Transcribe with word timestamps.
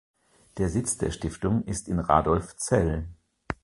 Der 0.57 0.69
Sitz 0.69 0.97
der 0.97 1.11
Stiftung 1.11 1.63
ist 1.65 1.87
in 1.87 1.99
Radolfzell. 1.99 3.07